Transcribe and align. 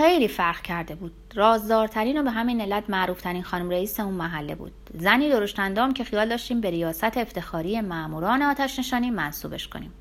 خیلی 0.00 0.28
فرق 0.28 0.62
کرده 0.62 0.94
بود. 0.94 1.12
رازدارترین 1.34 2.20
و 2.20 2.22
به 2.22 2.30
همین 2.30 2.60
علت 2.60 2.90
معروفترین 2.90 3.42
خانم 3.42 3.70
رئیس 3.70 4.00
اون 4.00 4.14
محله 4.14 4.54
بود. 4.54 4.72
زنی 4.94 5.28
درشتندام 5.28 5.94
که 5.94 6.04
خیال 6.04 6.28
داشتیم 6.28 6.60
به 6.60 6.70
ریاست 6.70 7.16
افتخاری 7.16 7.80
معموران 7.80 8.42
آتش 8.42 8.78
نشانی 8.78 9.10
منصوبش 9.10 9.68
کنیم. 9.68 9.92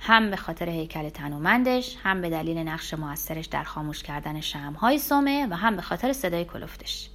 هم 0.00 0.30
به 0.30 0.36
خاطر 0.36 0.68
هیکل 0.68 1.08
تنومندش 1.08 1.96
هم 2.02 2.20
به 2.20 2.30
دلیل 2.30 2.58
نقش 2.58 2.94
موثرش 2.94 3.46
در 3.46 3.62
خاموش 3.62 4.02
کردن 4.02 4.40
شمهای 4.40 4.98
سومه 4.98 5.46
و 5.50 5.54
هم 5.54 5.76
به 5.76 5.82
خاطر 5.82 6.12
صدای 6.12 6.44
کلفتش. 6.44 7.08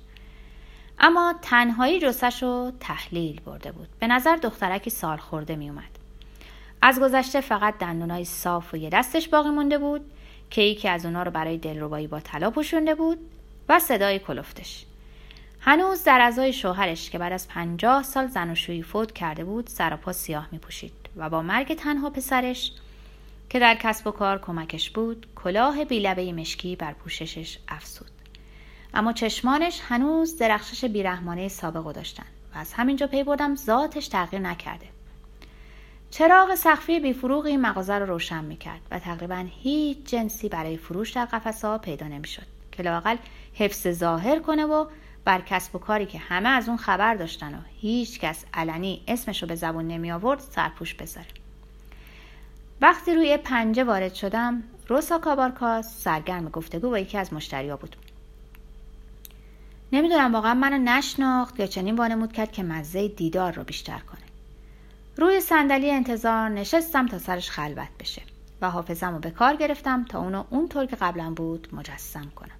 اما 1.00 1.36
تنهایی 1.42 2.00
جسش 2.00 2.44
رو 2.44 2.72
تحلیل 2.80 3.42
برده 3.42 3.72
بود. 3.72 3.88
به 4.00 4.08
نظر 4.08 4.36
دخترکی 4.36 4.90
سال 4.90 5.18
خورده 5.18 5.56
می 5.56 5.70
اومد 5.70 6.00
از 6.82 7.00
گذشته 7.00 7.42
فقط 7.42 7.78
دندونای 7.78 8.26
صاف 8.26 8.74
و 8.74 8.78
یه 8.78 8.90
دستش 8.90 9.28
باقی 9.30 9.50
مونده 9.50 9.78
بود. 9.78 10.12
که 10.50 10.62
یکی 10.62 10.88
از 10.88 11.06
اونا 11.06 11.24
رو 11.24 11.32
برای 11.32 11.58
دلربایی 11.58 12.08
با 12.08 12.20
طلا 12.20 12.52
پوشونده 12.52 12.96
بود 12.96 13.18
و 13.70 13.80
صدای 13.80 14.20
کلفتش. 14.20 14.86
هنوز 15.60 16.04
در 16.04 16.22
ازای 16.22 16.54
شوهرش 16.54 17.10
که 17.10 17.18
بعد 17.18 17.34
از 17.34 17.48
پنجاه 17.48 18.04
سال 18.04 18.28
زن 18.28 18.52
و 18.52 18.56
شویی 18.56 18.84
فوت 18.84 19.12
کرده 19.12 19.44
بود 19.44 19.68
سر 19.68 19.94
و 19.94 19.98
پا 19.98 20.12
سیاه 20.14 20.48
می 20.52 20.58
پوشید 20.58 20.94
و 21.16 21.30
با 21.30 21.42
مرگ 21.42 21.76
تنها 21.76 22.10
پسرش 22.10 22.72
که 23.50 23.60
در 23.60 23.76
کسب 23.76 24.08
و 24.08 24.12
کار 24.12 24.40
کمکش 24.40 24.90
بود 24.90 25.28
کلاه 25.36 25.86
بیلبه 25.86 26.34
مشکی 26.34 26.76
بر 26.76 26.94
پوششش 26.94 27.58
افسود 27.68 28.12
اما 28.94 29.14
چشمانش 29.14 29.82
هنوز 29.84 30.38
درخشش 30.38 30.86
بیرحمانه 30.86 31.48
سابقو 31.48 31.92
داشتن 31.92 32.26
و 32.56 32.58
از 32.58 32.74
همینجا 32.74 33.08
پی 33.08 33.24
بردم 33.24 33.56
ذاتش 33.56 34.08
تغییر 34.08 34.42
نکرده. 34.42 34.86
چراغ 36.14 36.56
سخفی 36.56 37.00
بیفروغ 37.00 37.46
این 37.46 37.62
مغازه 37.62 37.94
رو 37.94 38.06
روشن 38.06 38.44
می‌کرد 38.44 38.82
و 38.92 39.00
تقریبا 39.00 39.46
هیچ 39.50 39.98
جنسی 40.06 40.50
برای 40.50 40.78
فروش 40.78 41.12
در 41.12 41.26
قفسه 41.26 41.78
پیدا 41.78 42.08
نمی‌شد 42.08 42.46
که 42.72 42.84
لاقل 42.84 43.16
حفظ 43.54 43.88
ظاهر 43.88 44.40
کنه 44.40 44.66
و 44.66 44.86
بر 45.26 45.42
کسب 45.42 45.76
و 45.76 45.80
کاری 45.80 46.06
که 46.06 46.18
همه 46.18 46.50
از 46.50 46.68
اون 46.68 46.78
خبر 46.78 47.16
داشتن 47.16 47.54
و 47.54 47.58
هیچ 47.80 48.20
کس 48.20 48.46
علنی 48.54 49.02
اسمش 49.08 49.42
رو 49.42 49.48
به 49.48 49.56
زبون 49.56 49.88
نمی 49.88 50.12
آورد 50.12 50.40
سرپوش 50.40 50.94
بذاره. 50.94 51.28
وقتی 52.82 53.14
روی 53.14 53.38
پنجه 53.38 53.84
وارد 53.84 54.14
شدم 54.14 54.64
روسا 54.88 55.20
کابارکاس 55.20 56.04
سرگرم 56.04 56.50
گفتگو 56.50 56.90
با 56.90 57.00
یکی 57.00 57.18
از 57.18 57.34
مشتریا 57.34 57.78
بود. 57.78 57.96
نمی‌دونم 59.92 60.34
واقعا 60.34 60.54
منو 60.54 60.78
نشناخت 60.78 61.60
یا 61.60 61.68
چنین 61.68 61.96
وانمود 61.96 62.34
کرد 62.34 62.52
که 62.52 62.64
مزه 62.64 63.08
دیدار 63.08 63.54
رو 63.54 63.64
بیشتر 63.64 64.00
کنه. 64.00 64.33
روی 65.18 65.42
صندلی 65.42 65.92
انتظار 65.92 66.50
نشستم 66.50 67.08
تا 67.08 67.20
سرش 67.20 67.50
خلوت 67.50 67.90
بشه 68.00 68.22
و 68.62 68.70
حافظم 68.70 69.14
رو 69.14 69.20
به 69.20 69.32
کار 69.32 69.56
گرفتم 69.56 70.06
تا 70.06 70.20
اونو 70.20 70.44
اونطور 70.50 70.86
که 70.86 70.96
قبلا 70.96 71.32
بود 71.32 71.68
مجسم 71.74 72.32
کنم. 72.36 72.56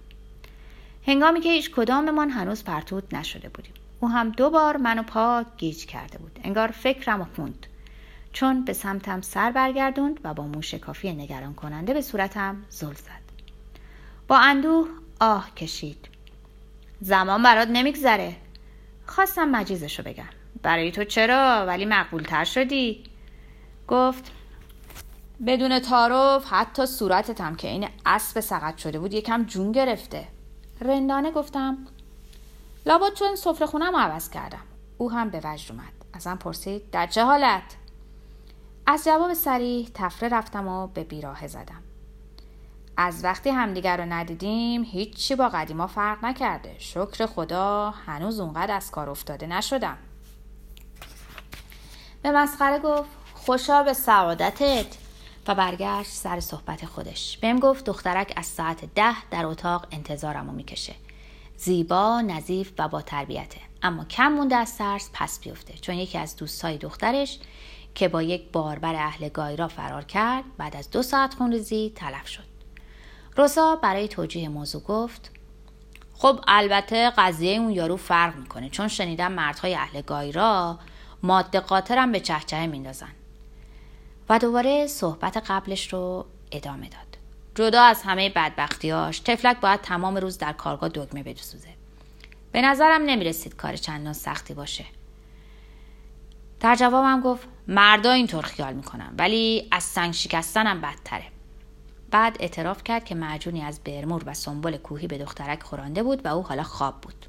هنگامی 1.06 1.40
که 1.40 1.48
هیچ 1.48 1.70
کداممان 1.70 2.30
هنوز 2.30 2.64
پرتود 2.64 3.14
نشده 3.16 3.48
بودیم. 3.48 3.72
او 4.00 4.08
هم 4.08 4.30
دو 4.30 4.50
بار 4.50 4.76
منو 4.76 5.02
پاک 5.02 5.46
گیج 5.56 5.86
کرده 5.86 6.18
بود. 6.18 6.40
انگار 6.44 6.68
فکرم 6.68 7.20
و 7.20 7.24
خوند. 7.36 7.66
چون 8.32 8.64
به 8.64 8.72
سمتم 8.72 9.20
سر 9.20 9.50
برگردوند 9.50 10.20
و 10.24 10.34
با 10.34 10.46
موش 10.46 10.74
کافی 10.74 11.12
نگران 11.12 11.54
کننده 11.54 11.94
به 11.94 12.02
صورتم 12.02 12.62
زل 12.68 12.94
زد. 12.94 13.24
با 14.28 14.38
اندوه 14.38 14.88
آه 15.20 15.54
کشید. 15.54 16.08
زمان 17.00 17.42
برات 17.42 17.68
نمیگذره. 17.68 18.36
خواستم 19.06 19.48
مجیزشو 19.48 20.02
بگم. 20.02 20.43
برای 20.64 20.90
تو 20.90 21.04
چرا؟ 21.04 21.64
ولی 21.66 21.84
مقبولتر 21.84 22.44
شدی. 22.44 23.04
گفت 23.88 24.32
بدون 25.46 25.78
تعارف 25.78 26.44
حتی 26.50 26.86
صورتتم 26.86 27.54
که 27.54 27.68
این 27.68 27.88
اسب 28.06 28.40
سقط 28.40 28.78
شده 28.78 28.98
بود 28.98 29.14
یکم 29.14 29.44
جون 29.44 29.72
گرفته. 29.72 30.28
رندانه 30.80 31.30
گفتم 31.30 31.78
لابد 32.86 33.14
چون 33.14 33.36
سفره 33.36 33.66
خونم 33.66 33.96
عوض 33.96 34.30
کردم. 34.30 34.62
او 34.98 35.12
هم 35.12 35.30
به 35.30 35.40
وجد 35.44 35.72
اومد. 35.72 35.92
ازم 36.12 36.36
پرسید 36.36 36.90
در 36.90 37.06
چه 37.06 37.24
حالت؟ 37.24 37.76
از 38.86 39.04
جواب 39.04 39.34
سریح 39.34 39.88
تفره 39.94 40.28
رفتم 40.28 40.68
و 40.68 40.86
به 40.86 41.04
بیراه 41.04 41.46
زدم. 41.46 41.82
از 42.96 43.24
وقتی 43.24 43.50
همدیگر 43.50 43.96
رو 43.96 44.04
ندیدیم 44.12 44.82
هیچی 44.82 45.34
با 45.34 45.48
قدیما 45.48 45.86
فرق 45.86 46.24
نکرده. 46.24 46.76
شکر 46.78 47.26
خدا 47.26 47.90
هنوز 47.90 48.40
اونقدر 48.40 48.74
از 48.74 48.90
کار 48.90 49.10
افتاده 49.10 49.46
نشدم. 49.46 49.98
به 52.24 52.30
مسخره 52.30 52.78
گفت 52.78 53.10
خوشا 53.34 53.82
به 53.82 53.92
سعادتت. 53.92 54.86
و 55.46 55.54
برگشت 55.54 56.10
سر 56.10 56.40
صحبت 56.40 56.86
خودش. 56.86 57.38
بهم 57.38 57.58
گفت 57.58 57.84
دخترک 57.84 58.32
از 58.36 58.46
ساعت 58.46 58.94
ده 58.94 59.28
در 59.30 59.46
اتاق 59.46 59.86
انتظارمو 59.90 60.52
می‌کشه. 60.52 60.94
زیبا 61.56 62.20
نظیف 62.20 62.72
و 62.78 62.88
با 62.88 63.02
تربیته. 63.02 63.60
اما 63.82 64.04
کم 64.04 64.32
مونده 64.32 64.56
از 64.56 64.78
ترس 64.78 65.10
پس 65.12 65.40
بیفته. 65.40 65.74
چون 65.74 65.94
یکی 65.94 66.18
از 66.18 66.36
دوستای 66.36 66.78
دخترش 66.78 67.38
که 67.94 68.08
با 68.08 68.22
یک 68.22 68.52
باربر 68.52 68.94
اهل 68.94 69.28
گایرا 69.28 69.68
فرار 69.68 70.04
کرد 70.04 70.44
بعد 70.58 70.76
از 70.76 70.90
دو 70.90 71.02
ساعت 71.02 71.34
خونریزی 71.34 71.92
تلف 71.96 72.28
شد. 72.28 72.44
روسا 73.36 73.76
برای 73.76 74.08
توجیه 74.08 74.48
موضوع 74.48 74.82
گفت 74.82 75.30
خب 76.14 76.40
البته 76.48 77.10
قضیه 77.10 77.58
اون 77.58 77.70
یارو 77.70 77.96
فرق 77.96 78.36
می‌کنه. 78.36 78.68
چون 78.70 78.88
شنیدم 78.88 79.32
مردهای 79.32 79.74
اهل 79.74 80.02
گایرا 80.02 80.78
ماده 81.24 81.60
قاطرم 81.60 82.12
به 82.12 82.20
چهچه 82.20 82.66
میندازن. 82.66 83.12
و 84.28 84.38
دوباره 84.38 84.86
صحبت 84.86 85.36
قبلش 85.36 85.92
رو 85.92 86.26
ادامه 86.52 86.88
داد. 86.88 87.18
جدا 87.54 87.82
از 87.82 88.02
همه 88.02 88.30
بدبختیاش 88.30 89.18
تفلک 89.18 89.60
باید 89.60 89.80
تمام 89.80 90.16
روز 90.16 90.38
در 90.38 90.52
کارگاه 90.52 90.88
دگمه 90.88 91.22
بسوزه 91.22 91.68
به 92.52 92.62
نظرم 92.62 93.02
نمی‌رسید 93.02 93.56
کار 93.56 93.76
چندان 93.76 94.12
سختی 94.12 94.54
باشه. 94.54 94.84
در 96.60 96.74
جوابم 96.74 97.20
گفت 97.20 97.48
مردا 97.68 98.12
اینطور 98.12 98.42
خیال 98.42 98.74
می‌کنن 98.74 99.14
ولی 99.18 99.68
از 99.70 99.82
سنگ 99.82 100.12
شکستنم 100.12 100.80
بدتره. 100.80 101.24
بعد 102.10 102.36
اعتراف 102.40 102.84
کرد 102.84 103.04
که 103.04 103.14
معجونی 103.14 103.62
از 103.62 103.80
برمور 103.84 104.22
و 104.26 104.34
سنبل 104.34 104.76
کوهی 104.76 105.06
به 105.06 105.18
دخترک 105.18 105.62
خورانده 105.62 106.02
بود 106.02 106.26
و 106.26 106.28
او 106.28 106.42
حالا 106.42 106.62
خواب 106.62 107.00
بود. 107.00 107.23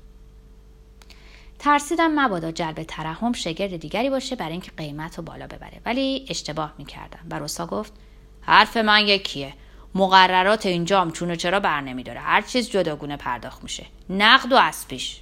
ترسیدم 1.66 2.20
مبادا 2.20 2.52
جلب 2.52 2.84
ترحم 2.84 3.34
شگرد 3.34 3.78
دیگری 3.78 4.10
باشه 4.10 4.36
برای 4.36 4.52
اینکه 4.52 4.72
قیمت 4.78 5.18
رو 5.18 5.24
بالا 5.24 5.48
ببره. 5.48 5.82
ولی 5.86 6.26
اشتباه 6.30 6.74
می‌کردم. 6.78 7.20
و 7.32 7.40
روسا 7.40 7.66
گفت 7.66 7.94
حرف 8.42 8.78
من 8.78 9.08
یکیه. 9.08 9.54
مقررات 9.96 10.66
اینجام 10.66 11.12
چون 11.12 11.32
و 11.32 11.36
چرا 11.36 11.60
بر 11.60 11.82
نمیداره. 11.82 12.20
هر 12.20 12.42
چیز 12.42 12.70
جداگونه 12.70 13.18
پرداخت 13.18 13.64
میشه. 13.64 13.86
نقد 14.10 14.54
و 14.54 14.56
از 14.56 14.88
پیش 14.88 15.20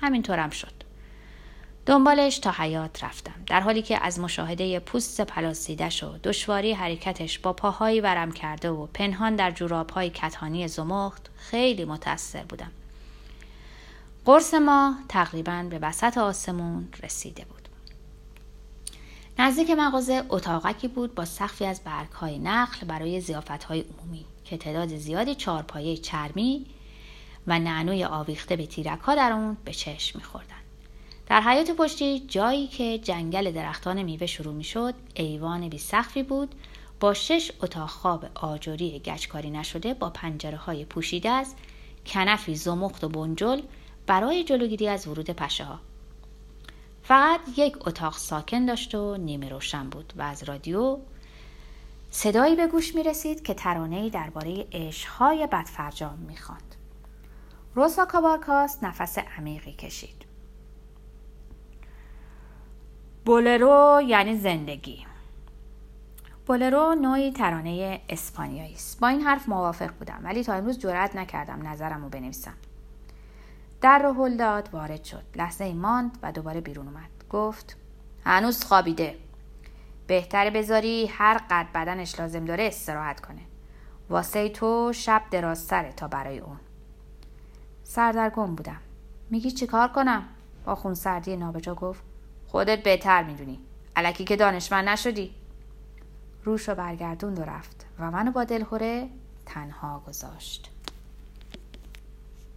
همینطورم 0.00 0.50
شد. 0.50 0.72
دنبالش 1.86 2.38
تا 2.38 2.50
حیات 2.50 3.04
رفتم. 3.04 3.44
در 3.46 3.60
حالی 3.60 3.82
که 3.82 4.04
از 4.04 4.20
مشاهده 4.20 4.80
پوست 4.80 5.20
پلاسیدش 5.20 6.02
و 6.02 6.18
دشواری 6.24 6.72
حرکتش 6.72 7.38
با 7.38 7.52
پاهایی 7.52 8.00
ورم 8.00 8.32
کرده 8.32 8.70
و 8.70 8.86
پنهان 8.86 9.36
در 9.36 9.50
جورابهای 9.50 10.10
کتانی 10.10 10.68
زمخت 10.68 11.30
خیلی 11.36 11.84
متأثر 11.84 12.42
بودم. 12.42 12.70
قرص 14.28 14.54
ما 14.54 14.94
تقریبا 15.08 15.66
به 15.70 15.78
وسط 15.78 16.18
آسمون 16.18 16.88
رسیده 17.02 17.44
بود. 17.44 17.68
نزدیک 19.38 19.70
مغازه 19.70 20.24
اتاقکی 20.28 20.88
بود 20.88 21.14
با 21.14 21.24
سقفی 21.24 21.64
از 21.64 21.80
برگهای 21.84 22.38
نخل 22.38 22.86
برای 22.86 23.22
های 23.68 23.80
عمومی 23.80 24.24
که 24.44 24.56
تعداد 24.56 24.96
زیادی 24.96 25.34
چارپایه 25.34 25.96
چرمی 25.96 26.66
و 27.46 27.58
نعنوی 27.58 28.04
آویخته 28.04 28.56
به 28.56 28.66
تیرک 28.66 29.00
ها 29.00 29.14
در 29.14 29.32
اون 29.32 29.56
به 29.64 29.72
چشم 29.72 30.18
میخوردن. 30.18 30.62
در 31.26 31.40
حیات 31.40 31.70
پشتی 31.70 32.20
جایی 32.20 32.66
که 32.66 32.98
جنگل 32.98 33.50
درختان 33.52 34.02
میوه 34.02 34.26
شروع 34.26 34.54
می‌شد 34.54 34.94
ایوان 35.14 35.68
بی 35.68 35.78
سقفی 35.78 36.22
بود. 36.22 36.54
با 37.00 37.14
شش 37.14 37.52
اتاق 37.62 37.88
خواب 37.88 38.26
آجوری 38.34 38.98
گچکاری 38.98 39.50
نشده 39.50 39.94
با 39.94 40.10
پنجره 40.10 40.56
های 40.56 40.84
پوشیده 40.84 41.30
از 41.30 41.54
کنفی 42.06 42.54
زمخت 42.54 43.04
و 43.04 43.08
بنجل 43.08 43.60
برای 44.08 44.44
جلوگیری 44.44 44.88
از 44.88 45.06
ورود 45.08 45.30
پشه 45.30 45.64
ها. 45.64 45.80
فقط 47.02 47.40
یک 47.56 47.86
اتاق 47.86 48.16
ساکن 48.16 48.66
داشت 48.66 48.94
و 48.94 49.16
نیمه 49.16 49.48
روشن 49.48 49.90
بود 49.90 50.12
و 50.16 50.22
از 50.22 50.42
رادیو 50.42 50.98
صدایی 52.10 52.56
به 52.56 52.66
گوش 52.66 52.94
می 52.94 53.02
رسید 53.02 53.42
که 53.42 53.54
ترانه‌ای 53.54 54.10
درباره 54.10 54.66
عشقهای 54.72 55.46
بدفرجام 55.46 56.18
می 56.18 56.36
خواند. 56.36 56.74
روسا 57.74 58.04
کابارکاس 58.04 58.78
نفس 58.82 59.18
عمیقی 59.18 59.72
کشید. 59.72 60.24
بولرو 63.24 64.02
یعنی 64.06 64.36
زندگی 64.36 65.06
بولرو 66.46 66.94
نوعی 66.94 67.32
ترانه 67.32 68.00
اسپانیایی 68.08 68.74
است 68.74 69.00
با 69.00 69.08
این 69.08 69.20
حرف 69.20 69.48
موافق 69.48 69.90
بودم 69.98 70.20
ولی 70.22 70.44
تا 70.44 70.52
امروز 70.52 70.78
جرأت 70.78 71.16
نکردم 71.16 71.68
نظرم 71.68 72.02
رو 72.02 72.08
بنویسم 72.08 72.54
در 73.80 73.98
رو 73.98 74.12
هل 74.12 74.36
داد 74.36 74.68
وارد 74.72 75.04
شد. 75.04 75.24
لحظه 75.36 75.64
ای 75.64 75.72
ماند 75.72 76.18
و 76.22 76.32
دوباره 76.32 76.60
بیرون 76.60 76.88
اومد. 76.88 77.10
گفت 77.30 77.76
هنوز 78.24 78.64
خوابیده. 78.64 79.18
بهتره 80.06 80.50
بذاری 80.50 81.06
هر 81.06 81.40
قد 81.50 81.66
بدنش 81.74 82.20
لازم 82.20 82.44
داره 82.44 82.64
استراحت 82.64 83.20
کنه. 83.20 83.42
واسه 84.10 84.48
تو 84.48 84.92
شب 84.94 85.22
دراز 85.30 85.58
سره 85.58 85.92
تا 85.92 86.08
برای 86.08 86.38
اون. 86.38 86.56
سردرگم 87.82 88.54
بودم. 88.54 88.80
میگی 89.30 89.50
چیکار 89.50 89.88
کنم؟ 89.88 90.22
با 90.64 90.74
خون 90.74 90.94
سردی 90.94 91.36
نابجا 91.36 91.74
گفت 91.74 92.02
خودت 92.46 92.82
بهتر 92.82 93.22
می‌دونی. 93.22 93.58
علکی 93.96 94.24
که 94.24 94.36
دانشمند 94.36 94.88
نشدی. 94.88 95.34
روش 96.44 96.68
رو 96.68 96.74
برگردوند 96.74 97.38
و 97.38 97.42
رفت. 97.42 97.86
و 97.98 98.10
منو 98.10 98.30
با 98.30 98.44
دلهوره 98.44 99.08
تنها 99.46 100.02
گذاشت. 100.06 100.70